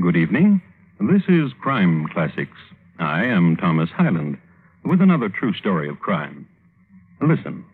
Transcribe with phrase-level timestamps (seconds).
[0.00, 0.62] Good evening.
[0.98, 2.56] This is Crime Classics.
[2.98, 4.38] I am Thomas Hyland
[4.82, 6.48] with another true story of crime.
[7.20, 7.64] Listen.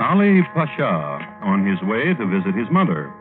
[0.00, 3.12] Ali Pasha on his way to visit his mother.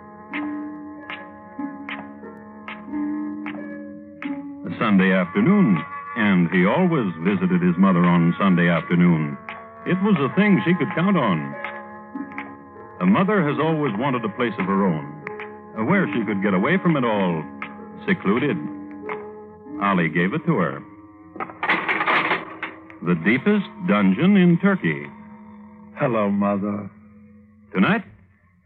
[4.65, 5.77] A Sunday afternoon,
[6.15, 9.37] and he always visited his mother on Sunday afternoon.
[9.85, 11.70] It was a thing she could count on.
[13.01, 16.77] A mother has always wanted a place of her own, where she could get away
[16.77, 17.43] from it all,
[18.07, 18.55] secluded.
[19.81, 20.83] Ali gave it to her.
[23.01, 25.07] The deepest dungeon in Turkey.
[25.95, 26.91] Hello, Mother.
[27.73, 28.03] Tonight,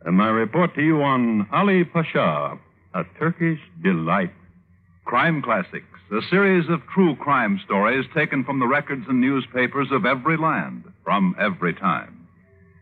[0.06, 2.60] uh, my report to you on Ali Pasha,
[2.94, 4.34] a Turkish delight.
[5.06, 10.06] Crime Classics, a series of true crime stories taken from the records and newspapers of
[10.06, 12.15] every land, from every time.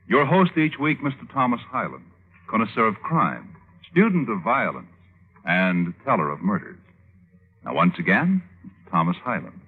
[0.08, 1.32] Your host each week, Mr.
[1.32, 2.06] Thomas Hyland,
[2.50, 3.56] connoisseur of crime,
[3.90, 4.88] student of violence,
[5.46, 6.78] and teller of murders.
[7.64, 8.44] Now, once again,
[8.92, 9.60] Thomas Hyland.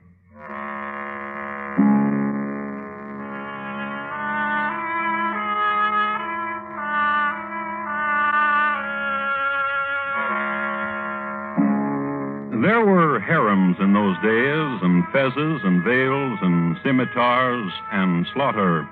[12.61, 18.89] There were harems in those days, and fezzes and veils and scimitars and slaughter.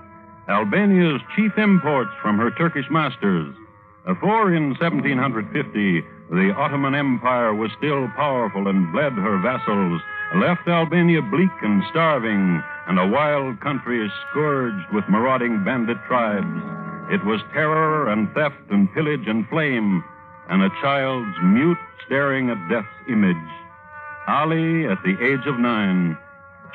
[0.50, 3.56] Albania's chief imports from her Turkish masters.
[4.20, 10.02] For in 1750, the Ottoman Empire was still powerful and bled her vassals,
[10.36, 16.62] left Albania bleak and starving, and a wild country scourged with marauding bandit tribes.
[17.10, 20.04] It was terror and theft and pillage and flame,
[20.50, 23.48] and a child's mute staring at death's image.
[24.28, 26.18] Ali at the age of nine,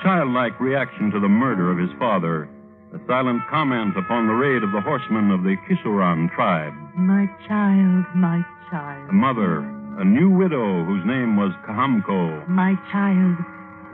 [0.03, 2.49] childlike reaction to the murder of his father,
[2.95, 6.73] a silent comment upon the raid of the horsemen of the Kisuran tribe.
[6.97, 9.11] My child, my child.
[9.11, 9.61] A mother,
[10.01, 12.49] a new widow whose name was Kahamko.
[12.49, 13.37] My child,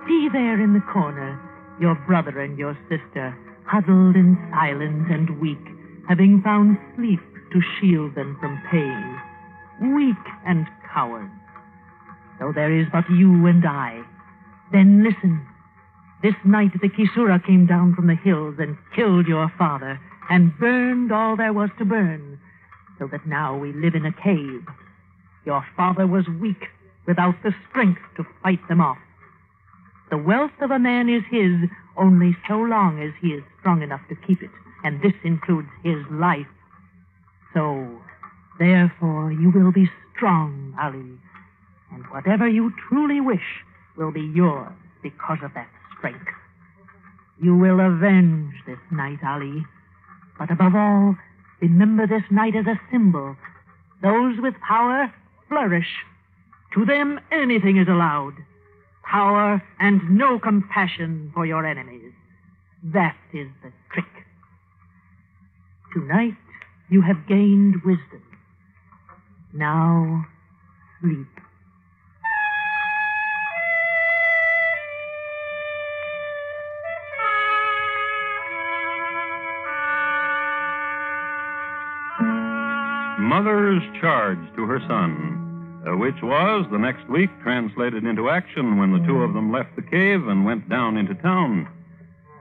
[0.07, 1.41] see there in the corner
[1.81, 5.59] your brother and your sister, huddled and silent and weak,
[6.09, 7.21] having found sleep
[7.53, 9.95] to shield them from pain.
[9.97, 11.31] Weak and coward.
[12.39, 14.03] Though there is but you and I.
[14.73, 15.45] Then listen.
[16.25, 21.13] This night the Kisura came down from the hills and killed your father and burned
[21.13, 22.41] all there was to burn,
[22.99, 24.65] so that now we live in a cave.
[25.45, 26.69] Your father was weak,
[27.07, 28.97] without the strength to fight them off.
[30.09, 31.69] The wealth of a man is his
[31.99, 34.51] only so long as he is strong enough to keep it,
[34.83, 36.49] and this includes his life.
[37.53, 37.87] So,
[38.59, 41.21] therefore, you will be strong, Ali,
[41.93, 43.63] and whatever you truly wish
[43.99, 45.69] will be yours because of that
[46.05, 46.29] strength.
[47.43, 49.65] You will avenge this night, Ali,
[50.39, 51.17] but above all,
[51.63, 53.37] remember this night as a symbol.
[54.03, 55.13] Those with power
[55.49, 55.89] flourish.
[56.75, 58.35] To them, anything is allowed.
[59.03, 62.13] Power and no compassion for your enemies.
[62.83, 64.05] That is the trick.
[65.95, 66.37] Tonight,
[66.91, 68.23] you have gained wisdom.
[69.55, 70.27] Now,
[71.01, 71.44] sleep.
[83.35, 88.93] Mother's charge to her son, uh, which was the next week translated into action when
[88.93, 91.67] the two of them left the cave and went down into town.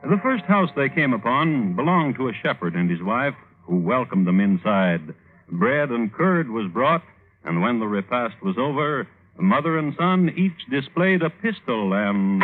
[0.03, 3.33] The first house they came upon belonged to a shepherd and his wife,
[3.63, 5.15] who welcomed them inside.
[5.49, 7.03] Bread and curd was brought,
[7.43, 9.07] and when the repast was over,
[9.39, 12.43] mother and son each displayed a pistol and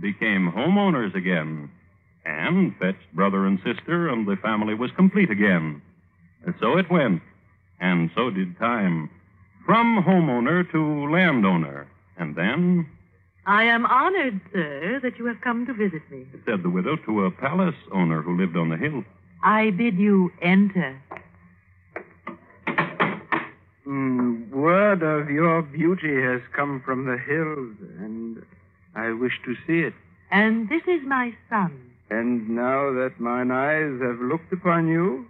[0.00, 1.68] became homeowners again,
[2.24, 5.82] and fetched brother and sister, and the family was complete again.
[6.44, 7.22] And so it went,
[7.80, 9.10] and so did time.
[9.64, 11.86] From homeowner to landowner.
[12.18, 12.86] And then,
[13.46, 16.26] I am honored, sir, that you have come to visit me.
[16.44, 19.04] said the widow to a palace owner who lived on the hill.
[19.42, 21.00] I bid you enter.
[23.86, 28.42] Mm, word of your beauty has come from the hills, and
[28.94, 29.94] I wish to see it.
[30.30, 31.90] And this is my son.
[32.10, 35.26] And now that mine eyes have looked upon you,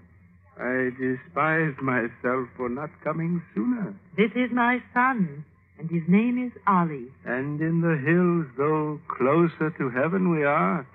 [0.63, 3.95] I despise myself for not coming sooner.
[4.17, 5.45] This is my son,
[5.77, 7.07] and his name is Ali.
[7.25, 10.87] And in the hills, though closer to heaven we are,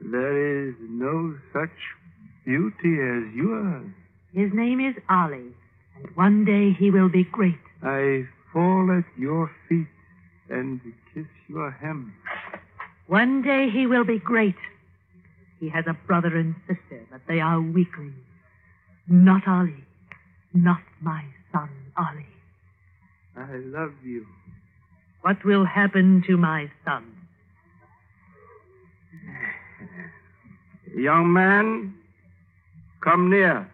[0.00, 1.70] there is no such
[2.44, 3.86] beauty as yours.
[4.34, 5.54] His name is Ali,
[5.96, 7.60] and one day he will be great.
[7.84, 9.86] I fall at your feet
[10.50, 10.80] and
[11.14, 12.12] kiss your hem.
[13.06, 14.56] One day he will be great.
[15.60, 18.25] He has a brother and sister, but they are weaklings.
[19.08, 19.84] Not Ali.
[20.54, 22.26] Not my son, Ali.
[23.36, 24.26] I love you.
[25.22, 27.12] What will happen to my son?
[30.96, 31.94] Young man,
[33.02, 33.70] come near.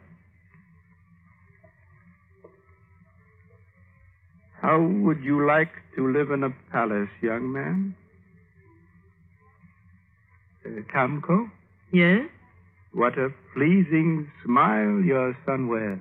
[4.61, 7.95] How would you like to live in a palace, young man?
[10.65, 11.51] Uh, Kamko,
[11.93, 12.27] Yes?
[12.93, 15.99] What a pleasing smile your son wears.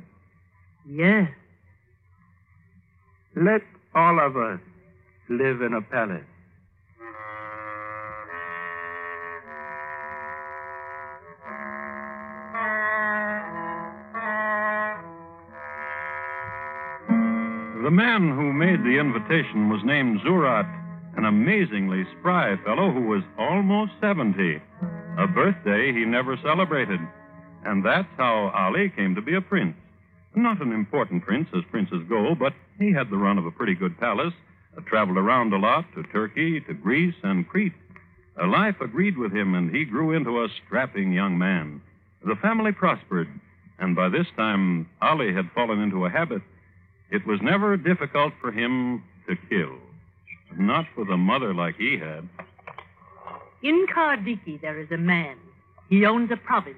[0.87, 1.29] Yes.
[3.35, 3.61] Let
[3.95, 4.59] all of us
[5.29, 6.25] live in a palace.
[17.83, 20.69] The man who made the invitation was named Zurat,
[21.17, 24.61] an amazingly spry fellow who was almost 70.
[25.17, 26.99] A birthday he never celebrated.
[27.65, 29.75] And that's how Ali came to be a prince.
[30.35, 33.75] Not an important prince as princes go, but he had the run of a pretty
[33.75, 34.33] good palace,
[34.77, 37.73] uh, traveled around a lot to Turkey, to Greece, and Crete.
[38.41, 41.81] Uh, life agreed with him, and he grew into a strapping young man.
[42.25, 43.27] The family prospered,
[43.79, 46.41] and by this time, Ali had fallen into a habit
[47.11, 49.75] it was never difficult for him to kill.
[50.57, 52.27] Not with a mother like he had.
[53.63, 55.37] In Kardiki, there is a man.
[55.89, 56.77] He owns a province.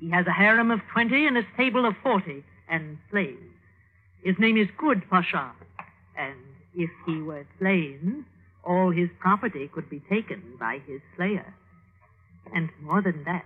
[0.00, 3.42] He has a harem of 20 and a stable of 40 and slaves.
[4.22, 5.52] His name is Good Pasha.
[6.16, 6.36] And
[6.74, 8.24] if he were slain,
[8.64, 11.54] all his property could be taken by his slayer.
[12.54, 13.44] And more than that,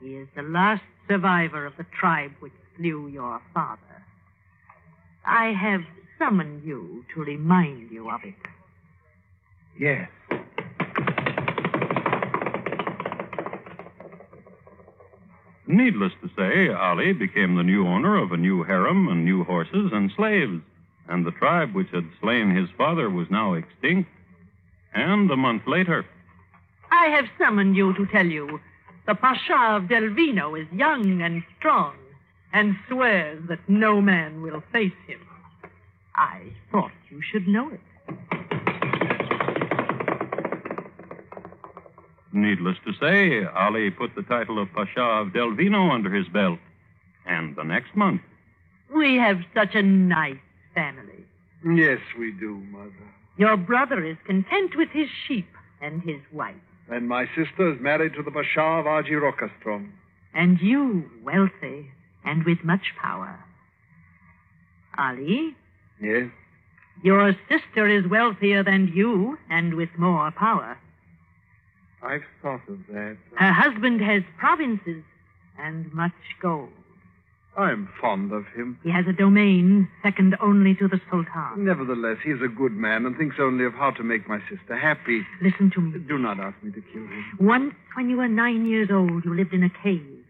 [0.00, 3.80] he is the last survivor of the tribe which slew your father.
[5.24, 5.82] I have
[6.18, 8.34] summoned you to remind you of it.
[9.78, 10.08] Yes.
[15.66, 19.90] Needless to say, Ali became the new owner of a new harem and new horses
[19.92, 20.60] and slaves.
[21.08, 24.10] And the tribe which had slain his father was now extinct.
[24.94, 26.04] And a month later,
[26.90, 28.60] I have summoned you to tell you
[29.06, 31.96] the Pasha of Delvino is young and strong
[32.52, 35.20] and swears that no man will face him.
[36.14, 37.80] I thought you should know it.
[42.34, 46.58] Needless to say, Ali put the title of Pasha of Delvino under his belt.
[47.26, 48.20] And the next month,
[48.94, 50.36] We have such a nice
[50.74, 51.24] family.
[51.64, 52.92] Yes, we do, Mother.
[53.38, 55.48] Your brother is content with his sheep
[55.80, 56.54] and his wife.
[56.90, 59.90] And my sister is married to the Pasha of Arjirokastrom.
[60.34, 61.90] And you, wealthy
[62.24, 63.38] and with much power.
[64.98, 65.54] Ali,
[66.00, 66.26] Yes?
[67.02, 70.76] your sister is wealthier than you and with more power.
[72.04, 73.16] I've thought of that.
[73.36, 75.02] Her husband has provinces
[75.58, 76.12] and much
[76.42, 76.68] gold.
[77.56, 78.78] I'm fond of him.
[78.82, 81.64] He has a domain second only to the Sultan.
[81.64, 84.76] Nevertheless, he is a good man and thinks only of how to make my sister
[84.76, 85.22] happy.
[85.40, 86.00] Listen to me.
[86.00, 87.24] Do not ask me to kill him.
[87.38, 90.24] Once, when you were nine years old, you lived in a cave,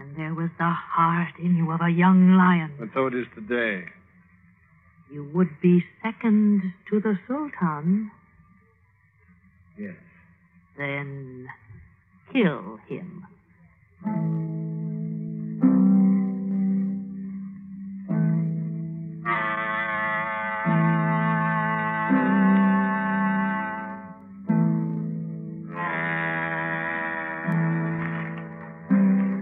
[0.00, 2.72] and there was the heart in you of a young lion.
[2.80, 3.84] And so it is today.
[5.12, 8.10] You would be second to the Sultan,
[9.78, 9.94] Yes.
[10.76, 11.46] Then
[12.32, 13.26] kill him.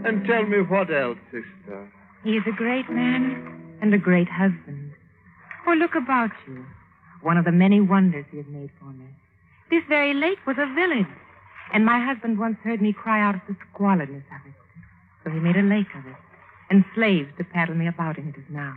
[0.04, 1.90] And tell me what else, sister.
[2.24, 4.92] He is a great man and a great husband.
[5.66, 6.64] Oh, look about you.
[7.22, 9.06] One of the many wonders he has made for me.
[9.70, 11.06] This very lake was a village,
[11.72, 14.54] and my husband once heard me cry out at the squalidness of it.
[15.24, 16.16] So he made a lake of it,
[16.70, 18.76] and slaves to paddle me about in it as now.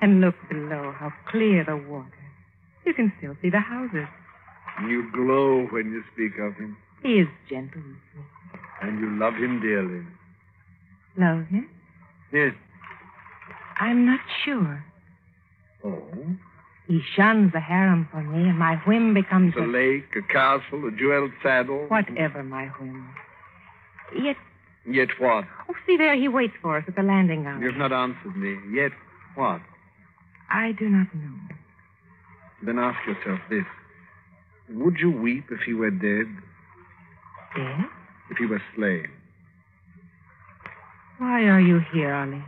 [0.00, 2.10] And look below, how clear the water.
[2.84, 4.08] You can still see the houses.
[4.88, 8.24] You glow when you speak of him, He is gentle with me.
[8.80, 10.02] and you love him dearly.
[11.16, 11.68] Love him?
[12.32, 12.54] Yes.
[13.78, 14.84] I'm not sure.
[15.84, 16.02] Oh?
[16.92, 20.86] He shuns the harem for me, and my whim becomes A a lake, a castle,
[20.86, 21.86] a jeweled saddle.
[21.88, 23.08] Whatever my whim.
[24.14, 24.36] Yet,
[24.86, 25.46] Yet what?
[25.70, 27.62] oh, see there, he waits for us at the landing house.
[27.62, 28.58] You've not answered me.
[28.78, 28.92] Yet
[29.36, 29.62] what?
[30.50, 31.32] I do not know.
[32.62, 33.64] Then ask yourself this.
[34.68, 36.26] Would you weep if he were dead?
[37.56, 37.86] Dead?
[38.30, 39.08] If he were slain?
[41.16, 42.44] Why are you here, Ali?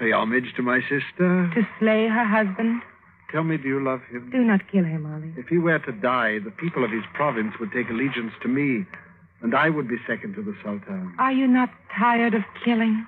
[0.00, 1.52] Pay homage to my sister?
[1.54, 2.80] To slay her husband?
[3.30, 4.30] Tell me, do you love him?
[4.32, 5.34] Do not kill him, Ali.
[5.36, 8.86] If he were to die, the people of his province would take allegiance to me.
[9.42, 11.14] And I would be second to the Sultan.
[11.18, 13.06] Are you not tired of killing?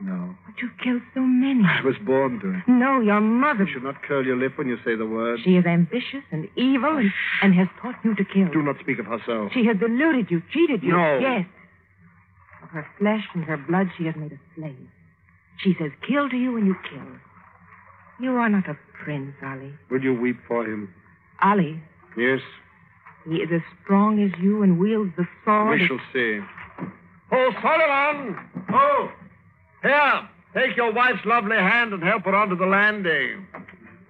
[0.00, 0.34] No.
[0.46, 1.64] But you've killed so many.
[1.64, 2.62] I was born to it.
[2.66, 3.64] No, your mother.
[3.64, 5.40] You should not curl your lip when you say the word.
[5.44, 7.12] She is ambitious and evil and,
[7.42, 8.48] and has taught you to kill.
[8.48, 9.52] Do not speak of herself.
[9.52, 10.92] She has deluded you, cheated you.
[10.92, 11.18] No.
[11.18, 11.46] Yes.
[12.62, 14.88] Of her flesh and her blood, she has made a slave.
[15.58, 17.06] She says, kill to you, and you kill.
[18.20, 19.72] You are not a prince, Ali.
[19.90, 20.92] Will you weep for him?
[21.42, 21.80] Ali,
[22.16, 22.40] Yes.
[23.28, 25.80] he is as strong as you and wields the sword.
[25.80, 26.40] We shall see.
[27.32, 28.36] Oh, Solomon!
[28.70, 29.10] Oh!
[29.82, 33.46] Here, take your wife's lovely hand and help her onto the landing.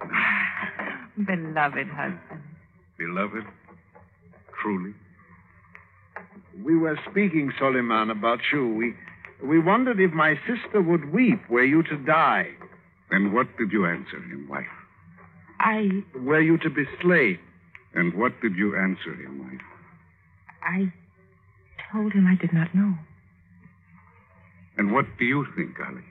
[1.26, 2.42] Beloved husband.
[2.98, 3.44] Beloved?
[4.60, 4.94] Truly?
[6.64, 8.68] We were speaking, Soliman, about you.
[8.74, 8.94] We,
[9.42, 12.48] we wondered if my sister would weep were you to die.
[13.10, 14.66] And what did you answer him, wife?
[15.60, 17.38] I, Were you to be slain.
[17.94, 19.60] And what did you answer him, wife?
[20.62, 20.92] I
[21.92, 22.94] told him I did not know.
[24.78, 26.02] And what do you think, Ali?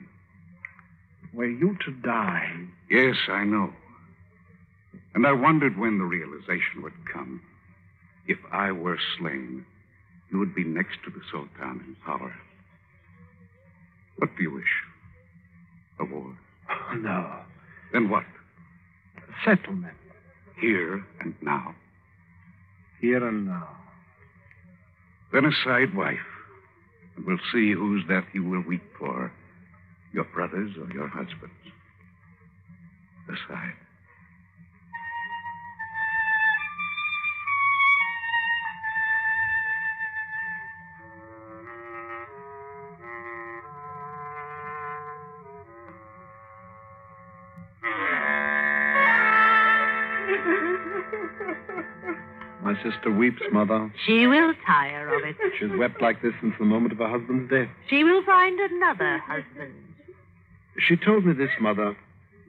[1.33, 2.53] Were you to die,
[2.89, 3.73] Yes, I know.
[5.15, 7.41] And I wondered when the realization would come.
[8.27, 9.65] If I were slain,
[10.31, 12.33] you would be next to the Sultan in power.
[14.21, 14.63] What do you wish?
[15.99, 16.37] A war?
[16.95, 17.39] no.
[17.91, 18.23] Then what?
[19.43, 19.97] Settlement.
[20.59, 21.73] Here and now.
[22.99, 23.67] Here and now.
[25.33, 26.19] Then aside, wife.
[27.15, 29.31] And we'll see whose death you will weep for.
[30.13, 31.55] Your brother's or your husband's.
[33.27, 33.73] Aside.
[52.83, 53.93] Sister weeps, Mother.
[54.05, 55.35] She will tire of it.
[55.59, 57.67] She's wept like this since the moment of her husband's death.
[57.89, 59.73] She will find another husband.
[60.87, 61.95] She told me this, Mother,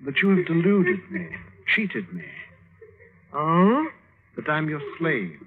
[0.04, 1.28] that you have deluded me,
[1.74, 2.24] cheated me,
[3.34, 3.86] Oh?
[4.36, 5.38] that I'm your slave.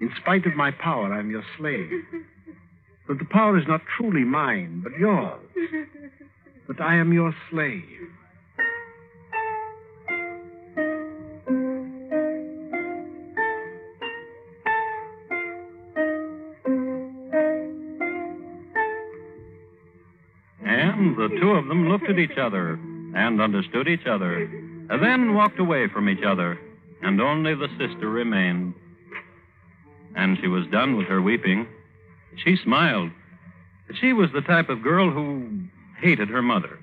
[0.00, 1.90] In spite of my power, I'm your slave.
[3.08, 5.40] But the power is not truly mine, but yours.
[6.66, 7.82] But I am your slave.
[21.28, 22.78] The two of them looked at each other
[23.14, 26.58] and understood each other, and then walked away from each other,
[27.02, 28.74] and only the sister remained.
[30.14, 31.66] And she was done with her weeping.
[32.44, 33.10] She smiled.
[34.00, 35.62] She was the type of girl who
[36.00, 36.78] hated her mother.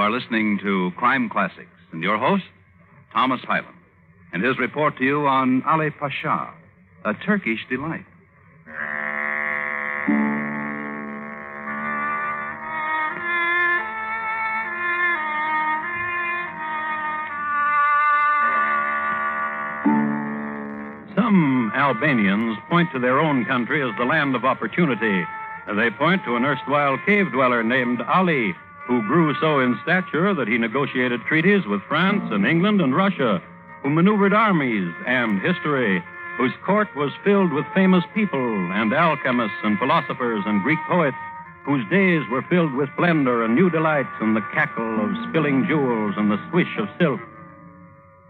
[0.00, 2.44] You are listening to Crime Classics, and your host,
[3.12, 3.76] Thomas Hyland,
[4.32, 6.54] and his report to you on Ali Pasha,
[7.04, 8.06] a Turkish delight.
[21.14, 25.26] Some Albanians point to their own country as the land of opportunity.
[25.76, 28.54] They point to an erstwhile cave dweller named Ali,
[28.90, 33.40] who grew so in stature that he negotiated treaties with France and England and Russia,
[33.84, 36.02] who maneuvered armies and history,
[36.36, 41.16] whose court was filled with famous people and alchemists and philosophers and Greek poets,
[41.64, 46.16] whose days were filled with splendor and new delights and the cackle of spilling jewels
[46.16, 47.20] and the swish of silk.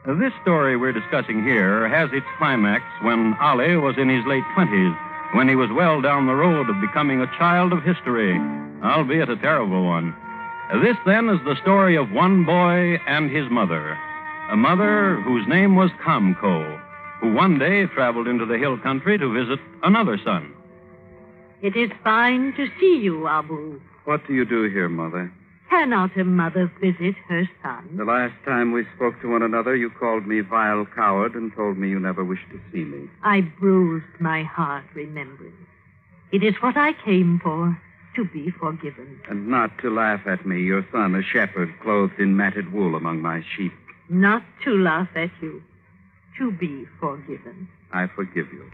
[0.05, 4.93] This story we're discussing here has its climax when Ali was in his late twenties,
[5.33, 8.37] when he was well down the road of becoming a child of history,
[8.85, 10.15] albeit a terrible one.
[10.73, 13.99] This, then, is the story of one boy and his mother,
[14.51, 16.81] a mother whose name was Kamko,
[17.21, 20.55] who one day traveled into the hill country to visit another son.
[21.61, 23.81] It is fine to see you, Abu.
[24.05, 25.33] What do you do here, Mother?
[25.69, 27.97] Cannot a mother visit her son?
[27.97, 31.79] The last time we spoke to one another, you called me vile coward and told
[31.79, 33.09] me you never wished to see me.
[33.23, 35.67] I bruised my heart remembering.
[36.33, 37.77] It is what I came for,
[38.17, 39.21] to be forgiven.
[39.29, 43.21] And not to laugh at me, your son, a shepherd, clothed in matted wool among
[43.23, 43.73] my sheep.
[44.09, 45.63] Not to laugh at you,
[46.39, 47.69] to be forgiven.
[47.93, 48.65] I forgive you.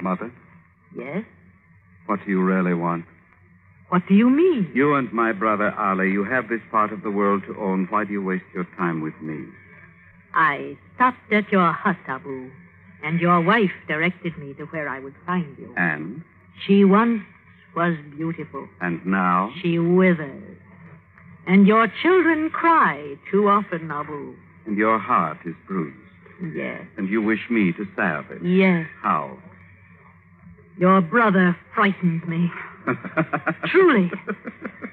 [0.00, 0.32] Mother,
[0.96, 1.24] Yes?
[2.06, 3.04] what do you really want?
[3.88, 4.70] What do you mean?
[4.74, 7.86] You and my brother Ali, you have this part of the world to own.
[7.90, 9.44] Why do you waste your time with me?
[10.34, 12.50] I stopped at your hut, Abu,
[13.04, 15.74] and your wife directed me to where I would find you.
[15.76, 16.22] And?
[16.66, 17.22] She once
[17.74, 18.68] was beautiful.
[18.80, 19.52] And now?
[19.62, 20.58] She withers.
[21.46, 24.34] And your children cry too often, Abu.
[24.66, 25.96] And your heart is bruised.
[26.54, 26.82] Yes.
[26.96, 28.44] And you wish me to salve it.
[28.44, 28.86] Yes.
[29.00, 29.36] How?
[30.78, 32.50] Your brother frightens me.
[33.66, 34.10] Truly.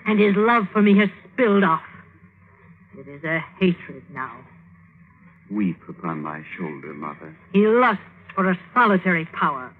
[0.05, 1.81] And his love for me has spilled off.
[2.97, 4.35] It is a hatred now.
[5.51, 7.35] Weep upon my shoulder, Mother.
[7.53, 8.03] He lusts
[8.35, 9.73] for a solitary power.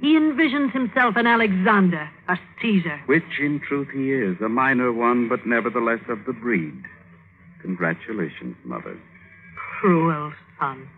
[0.00, 3.00] He envisions himself an Alexander, a Caesar.
[3.06, 4.36] Which, in truth, he is.
[4.42, 6.82] A minor one, but nevertheless of the breed.
[7.62, 8.98] Congratulations, Mother.
[9.80, 10.88] Cruel son.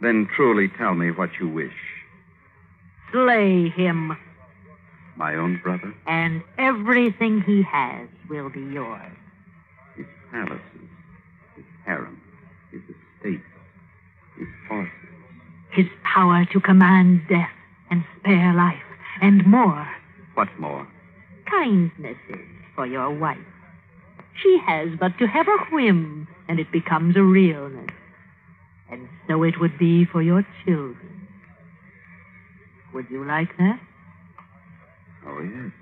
[0.00, 1.72] Then truly tell me what you wish.
[3.12, 4.16] Slay him,
[5.16, 5.94] My own brother?
[6.06, 9.12] and everything he has will be yours.
[9.96, 10.60] His palaces,
[11.56, 12.20] his harem,
[12.70, 13.42] his estates,
[14.38, 14.92] his horses.
[15.72, 17.50] His power to command death
[17.90, 18.76] and spare life,
[19.20, 19.88] and more.
[20.34, 20.86] What more?
[21.50, 23.38] kindnesses for your wife.
[24.42, 27.90] She has but to have a whim, and it becomes a realness.
[28.90, 31.28] And so it would be for your children.
[32.94, 33.80] Would you like that?
[35.26, 35.72] Oh, yes.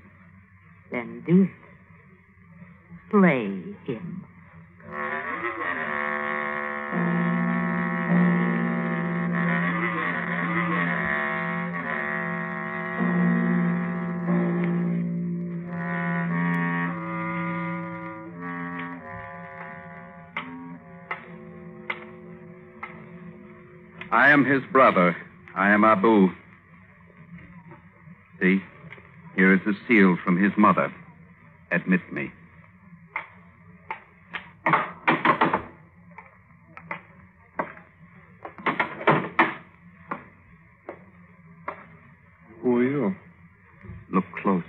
[0.90, 1.50] Then do it.
[3.10, 4.24] Slay him.
[24.36, 25.16] Am his brother.
[25.54, 26.28] I am Abu.
[28.38, 28.60] See?
[29.34, 30.92] Here is a seal from his mother.
[31.70, 32.30] Admit me.
[42.60, 43.16] Who are you?
[44.10, 44.62] Look close.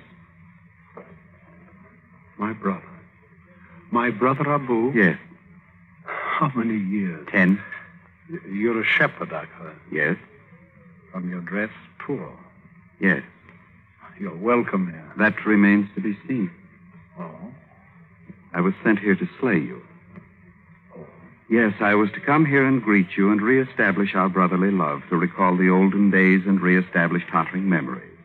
[2.37, 2.81] My brother.
[3.91, 4.93] My brother Abu?
[4.95, 5.19] Yes.
[6.05, 7.27] How many years?
[7.29, 7.61] Ten.
[8.87, 9.79] Shepherd, I've heard.
[9.91, 10.17] Yes.
[11.11, 11.69] From your dress,
[11.99, 12.31] poor.
[12.99, 13.23] Yes.
[14.19, 15.13] You're welcome here.
[15.17, 16.49] That remains to be seen.
[17.19, 17.53] Oh?
[18.53, 19.81] I was sent here to slay you.
[20.97, 21.05] Oh?
[21.49, 25.17] Yes, I was to come here and greet you and reestablish our brotherly love, to
[25.17, 28.17] recall the olden days and reestablish tottering memories.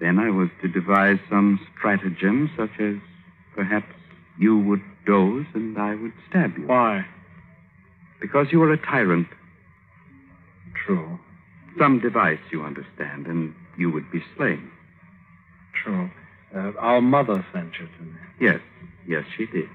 [0.00, 2.96] Then I was to devise some stratagem, such as
[3.54, 3.92] perhaps
[4.38, 6.66] you would doze and I would stab you.
[6.66, 7.04] Why?
[8.20, 9.28] Because you are a tyrant.
[10.74, 11.18] True.
[11.78, 14.70] Some device, you understand, and you would be slain.
[15.72, 16.10] True.
[16.54, 18.12] Uh, our mother sent you to me.
[18.40, 18.60] Yes,
[19.06, 19.68] yes, she did.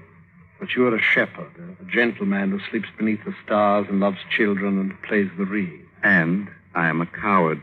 [0.60, 4.78] But you are a shepherd, a gentleman who sleeps beneath the stars and loves children
[4.78, 5.84] and plays the reed.
[6.02, 7.60] And I am a coward.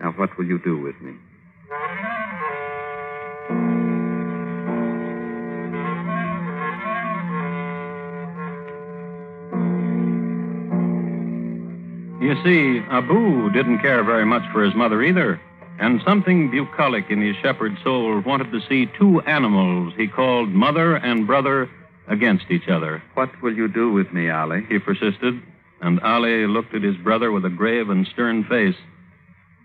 [0.00, 1.14] Now, what will you do with me?
[12.32, 15.38] You see, Abu didn't care very much for his mother either.
[15.78, 20.96] And something bucolic in his shepherd soul wanted to see two animals he called mother
[20.96, 21.68] and brother
[22.08, 23.02] against each other.
[23.12, 24.64] What will you do with me, Ali?
[24.66, 25.42] He persisted,
[25.82, 28.76] and Ali looked at his brother with a grave and stern face.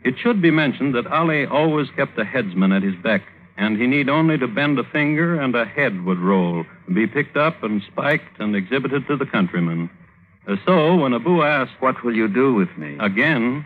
[0.04, 3.22] It should be mentioned that Ali always kept a headsman at his beck,
[3.56, 7.38] and he need only to bend a finger and a head would roll, be picked
[7.38, 9.90] up and spiked and exhibited to the countrymen.
[10.66, 12.98] So, when Abu asked, What will you do with me?
[13.00, 13.66] Again,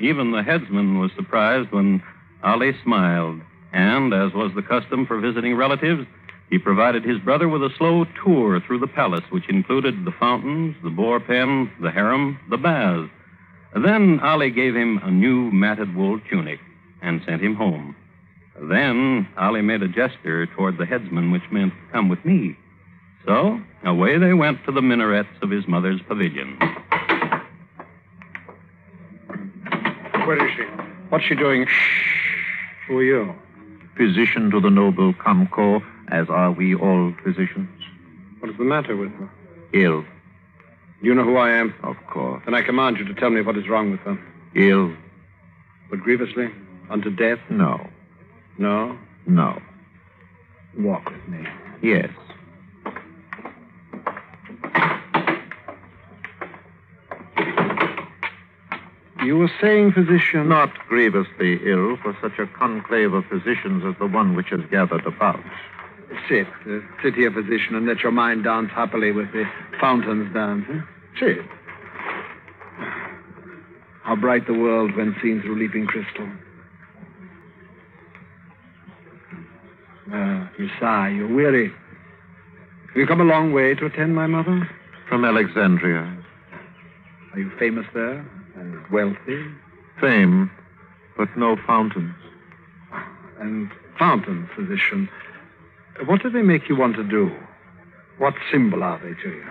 [0.00, 2.02] even the headsman was surprised when
[2.42, 3.40] Ali smiled,
[3.72, 6.06] and, as was the custom for visiting relatives,
[6.50, 10.74] he provided his brother with a slow tour through the palace, which included the fountains,
[10.82, 13.10] the boar pen, the harem, the baths.
[13.74, 16.58] Then Ali gave him a new matted wool tunic
[17.02, 17.94] and sent him home.
[18.60, 22.56] Then Ali made a gesture toward the headsman, which meant, Come with me.
[23.26, 26.56] So away they went to the minarets of his mother's pavilion.
[30.26, 30.62] Where is she?
[31.08, 31.66] What's she doing?
[31.66, 32.86] Shh.
[32.88, 33.34] Who are you?
[33.96, 37.68] physician to the noble Kamko, as are we all physicians.
[38.38, 39.28] What is the matter with her?
[39.72, 40.04] Ill,
[41.02, 41.74] You know who I am?
[41.82, 42.40] of course.
[42.44, 44.16] Then I command you to tell me what is wrong with her.
[44.54, 44.92] Ill?
[45.90, 46.48] But grievously?
[46.90, 47.40] Unto death?
[47.50, 47.84] No,
[48.56, 48.96] No.
[49.26, 49.60] no.
[50.78, 51.44] Walk with me.
[51.82, 52.10] Yes.
[59.24, 60.48] You were saying, physician.
[60.48, 65.04] Not grievously ill for such a conclave of physicians as the one which has gathered
[65.06, 65.40] about.
[66.28, 66.46] Sit.
[66.68, 69.44] Uh, sit here, physician, and let your mind dance happily with the
[69.80, 70.64] fountains dance.
[70.68, 70.80] Huh?
[71.18, 71.38] Sit.
[74.04, 76.28] How bright the world when seen through leaping crystal.
[80.12, 81.08] Ah, you sigh.
[81.08, 81.68] You're weary.
[82.88, 84.68] Have you come a long way to attend my mother?
[85.08, 86.16] From Alexandria.
[87.34, 88.24] Are you famous there?
[88.58, 89.44] And wealthy?
[90.00, 90.50] Fame,
[91.16, 92.14] but no fountains.
[93.38, 95.08] And fountain physician.
[96.06, 97.30] What do they make you want to do?
[98.18, 99.44] What symbol are they to you?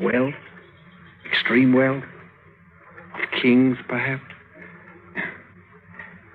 [0.00, 0.34] Wealth?
[1.24, 2.04] Extreme wealth?
[3.40, 4.22] Kings, perhaps?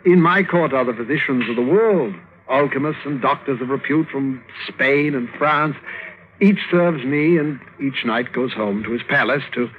[0.06, 2.16] In my court are the physicians of the world,
[2.50, 5.76] alchemists and doctors of repute from Spain and France.
[6.42, 9.70] Each serves me, and each night goes home to his palace to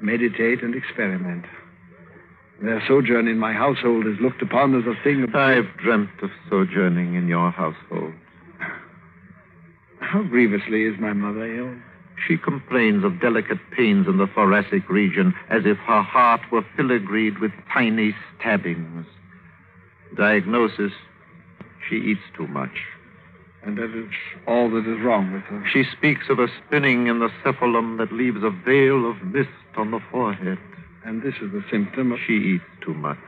[0.00, 1.44] meditate and experiment.
[2.62, 5.34] Their sojourn in my household is looked upon as a thing of.
[5.34, 8.14] I've dreamt of sojourning in your household.
[10.00, 11.74] How grievously is my mother ill?
[12.26, 17.40] She complains of delicate pains in the thoracic region as if her heart were filigreed
[17.40, 19.06] with tiny stabbings.
[20.16, 20.92] Diagnosis
[21.88, 22.95] she eats too much.
[23.66, 24.08] And that is
[24.46, 25.66] all that is wrong with her.
[25.70, 29.90] She speaks of a spinning in the cephalum that leaves a veil of mist on
[29.90, 30.58] the forehead.
[31.04, 32.20] And this is the symptom of.
[32.24, 33.18] She eats too much.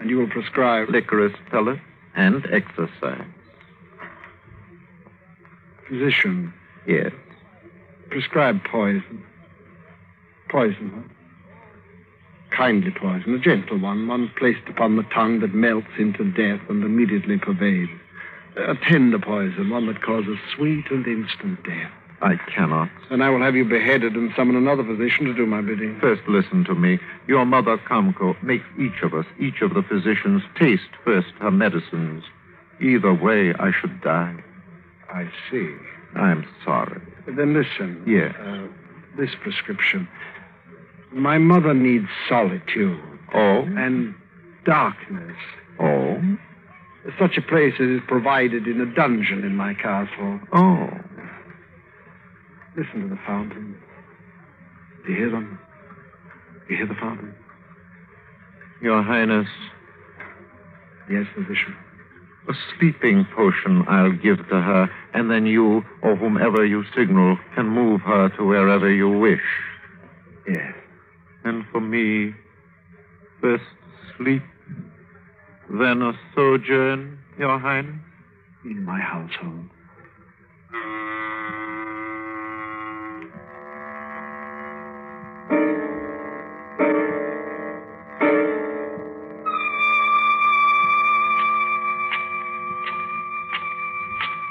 [0.00, 0.88] And you will prescribe.
[0.88, 1.80] Licorice pellets
[2.16, 3.24] and exercise.
[5.88, 6.52] Physician.
[6.86, 7.12] Yes.
[8.10, 9.24] Prescribe poison.
[10.48, 11.14] Poison, huh?
[12.56, 16.84] Kindly poison, a gentle one, one placed upon the tongue that melts into death and
[16.84, 17.90] immediately pervades.
[18.56, 21.92] A tender poison, one that causes sweet and instant death.
[22.20, 22.88] I cannot.
[23.10, 25.98] Then I will have you beheaded and summon another physician to do my bidding.
[26.00, 26.98] First, listen to me.
[27.26, 32.22] Your mother, Kamko, makes each of us, each of the physicians, taste first her medicines.
[32.80, 34.36] Either way, I should die.
[35.12, 35.74] I see.
[36.14, 37.00] I'm sorry.
[37.26, 38.02] Then listen.
[38.06, 38.34] Yes.
[38.38, 38.68] Uh,
[39.16, 40.06] this prescription.
[41.10, 43.00] My mother needs solitude.
[43.34, 43.62] Oh?
[43.62, 44.14] And
[44.64, 45.36] darkness.
[45.80, 46.20] Oh?
[47.18, 50.40] Such a place as is provided in a dungeon in my castle.
[50.52, 50.88] Oh.
[52.76, 53.76] Listen to the fountain.
[55.04, 55.58] Do you hear them?
[56.68, 57.34] Do you hear the fountain?
[58.80, 59.48] Your Highness,
[61.10, 61.76] Yes, physician.
[62.48, 67.68] a sleeping potion I'll give to her, and then you, or whomever you signal, can
[67.68, 69.42] move her to wherever you wish.
[70.48, 70.72] Yes.
[71.44, 72.34] And for me,
[73.40, 73.64] first
[74.16, 74.42] sleep,
[75.72, 77.96] then a sojourn, Your Highness?
[78.64, 79.68] In my household.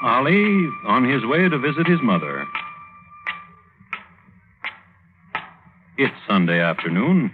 [0.02, 2.44] Ali on his way to visit his mother.
[5.96, 7.30] It's Sunday afternoon.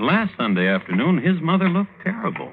[0.00, 2.52] Last Sunday afternoon, his mother looked terrible.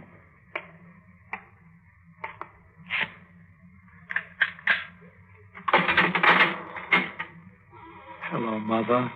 [8.31, 9.11] Hello, Mother.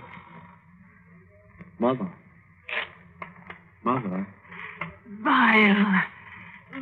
[1.80, 2.10] Mother.
[3.84, 4.28] Mother.
[5.24, 6.04] Vile,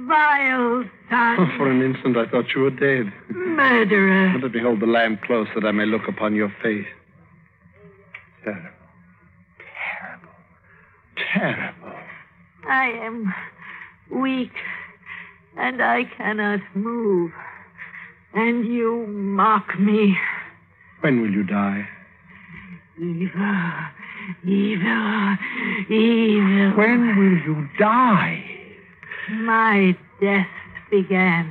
[0.07, 3.11] vile son, oh, For an instant, I thought you were dead.
[3.29, 4.37] murderer.
[4.41, 6.85] Let me hold the lamp close that I may look upon your face.
[8.43, 8.69] Terrible.
[9.97, 10.29] Terrible.
[11.33, 11.99] Terrible.
[12.69, 13.33] I am
[14.11, 14.51] weak,
[15.71, 17.31] and I cannot move.
[18.33, 20.17] And you mock me.
[20.99, 21.87] When will you die?
[22.97, 23.29] Evil,
[24.45, 25.37] evil,
[25.89, 26.77] evil.
[26.77, 28.43] When will you die?
[29.29, 30.47] My death
[30.91, 31.49] began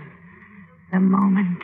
[0.92, 1.62] the moment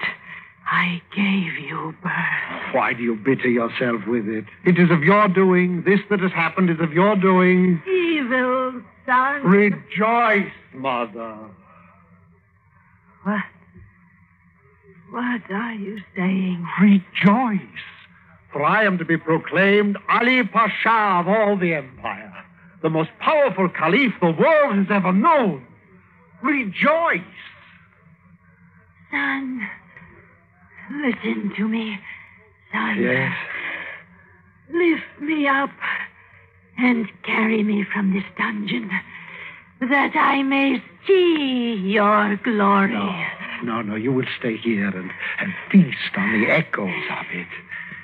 [0.66, 2.74] I gave you birth.
[2.74, 4.46] Why do you bitter yourself with it?
[4.64, 5.82] It is of your doing.
[5.84, 7.82] This that has happened is of your doing.
[7.86, 9.44] Evil son.
[9.44, 11.36] Rejoice, Mother.
[13.26, 13.42] What?
[15.10, 16.64] What are you saying?
[16.80, 17.60] Rejoice.
[18.52, 22.32] For I am to be proclaimed Ali Pasha of all the empire,
[22.82, 25.66] the most powerful caliph the world has ever known.
[26.40, 27.20] Rejoice.
[29.10, 29.68] Son,
[30.92, 31.98] listen to me,
[32.72, 33.02] son.
[33.02, 33.36] Yes.
[34.72, 35.70] Lift me up
[36.78, 38.88] and carry me from this dungeon
[39.80, 42.92] that I may see your glory.
[42.92, 43.26] No,
[43.62, 43.94] no, no.
[43.94, 45.10] you will stay here and,
[45.40, 47.46] and feast on the echoes of it.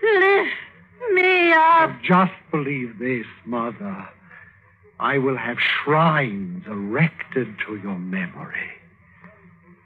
[0.02, 1.90] Lift me up.
[2.02, 4.08] Just believe this, Mother.
[5.00, 8.70] I will have shrines erected to your memory.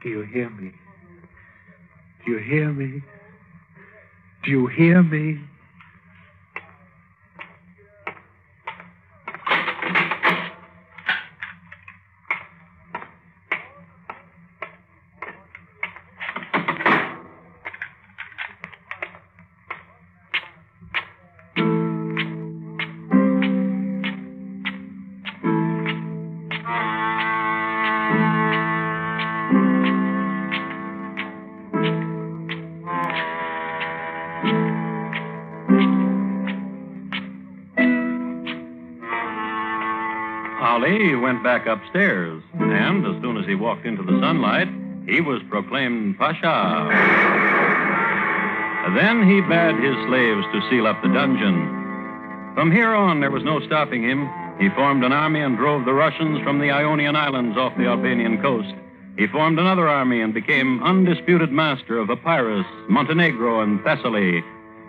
[0.02, 0.72] Do you hear me?
[2.24, 3.02] Do you hear me?
[4.44, 5.40] Do you hear me?
[40.86, 44.68] Ali went back upstairs, and as soon as he walked into the sunlight,
[45.04, 46.86] he was proclaimed Pasha.
[48.94, 52.54] Then he bade his slaves to seal up the dungeon.
[52.54, 54.30] From here on, there was no stopping him.
[54.60, 58.40] He formed an army and drove the Russians from the Ionian Islands off the Albanian
[58.40, 58.72] coast.
[59.18, 64.44] He formed another army and became undisputed master of Epirus, Montenegro, and Thessaly.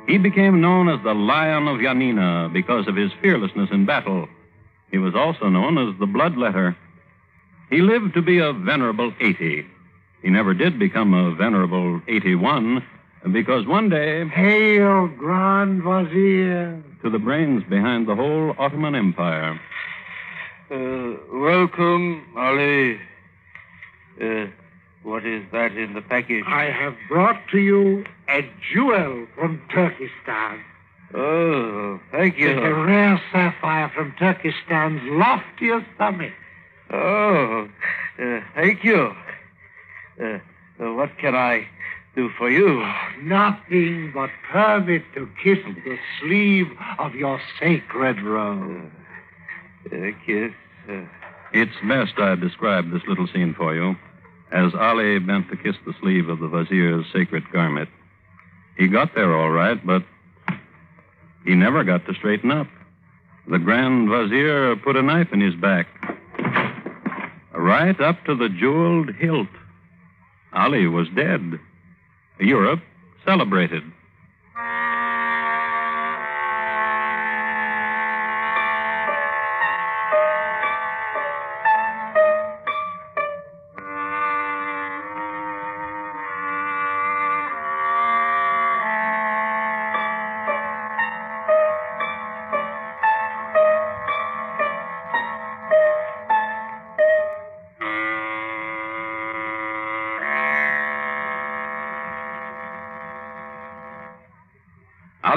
[0.06, 4.28] He became known as the Lion of Yanina because of his fearlessness in battle.
[4.92, 6.76] He was also known as the Bloodletter.
[7.70, 9.66] He lived to be a venerable 80.
[10.22, 12.84] He never did become a venerable 81
[13.32, 16.82] because one day, Hail, Grand Vizier.
[17.04, 19.60] to the brains behind the whole Ottoman Empire,
[20.70, 23.00] Uh, welcome, Ali.
[24.22, 24.48] Uh,
[25.04, 26.44] what is that in the package?
[26.48, 28.42] I have brought to you a
[28.74, 30.60] jewel from Turkestan.
[31.14, 32.50] Oh, thank you.
[32.50, 36.34] It's a rare sapphire from Turkestan's loftiest summit.
[36.92, 37.70] Oh,
[38.20, 39.14] uh, thank you.
[40.22, 40.40] Uh,
[40.80, 41.68] uh, what can I
[42.16, 42.86] do for you?
[43.22, 46.68] Nothing but permit to kiss the sleeve
[47.00, 48.92] of your sacred robe.
[49.86, 50.52] Uh, kiss.
[50.90, 51.04] Uh,
[51.54, 53.96] it's best I describe this little scene for you.
[54.52, 57.90] As Ali bent to kiss the sleeve of the vizier's sacred garment,
[58.78, 60.04] he got there all right, but
[61.48, 62.68] he never got to straighten up.
[63.48, 65.88] The Grand Vizier put a knife in his back,
[67.54, 69.48] right up to the jeweled hilt.
[70.52, 71.58] Ali was dead.
[72.40, 72.82] Europe
[73.24, 73.84] celebrated.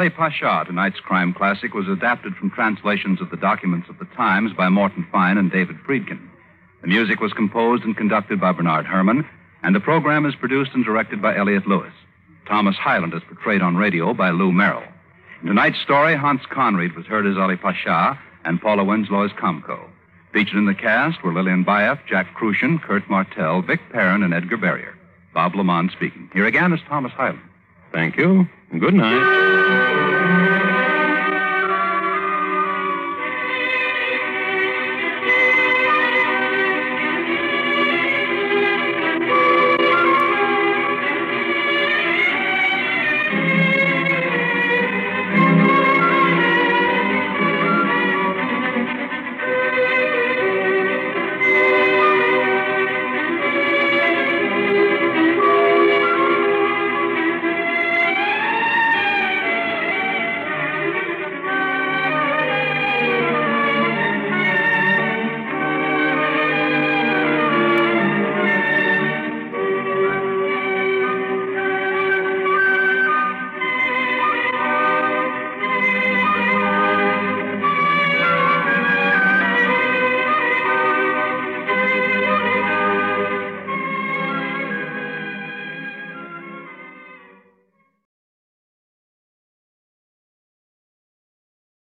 [0.00, 4.50] Ali Pasha, tonight's crime classic, was adapted from translations of the documents of the Times
[4.54, 6.26] by Morton Fine and David Friedkin.
[6.80, 9.28] The music was composed and conducted by Bernard Herrmann,
[9.62, 11.92] and the program is produced and directed by Elliott Lewis.
[12.46, 14.84] Thomas Hyland is portrayed on radio by Lou Merrill.
[15.42, 19.86] In tonight's story, Hans Conried was heard as Ali Pasha and Paula Winslow as Kamko.
[20.32, 24.56] Featured in the cast were Lillian Buyeff, Jack Kruschen, Kurt Martell, Vic Perrin, and Edgar
[24.56, 24.96] Barrier.
[25.34, 26.30] Bob LeMond speaking.
[26.32, 27.42] Here again is Thomas Hyland.
[27.92, 28.48] Thank you.
[28.78, 29.39] Good night.